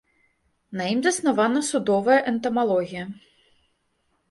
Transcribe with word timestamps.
На 0.79 0.87
ім 0.93 0.99
заснавана 1.07 1.61
судовая 1.69 2.17
энтамалогія. 2.33 3.03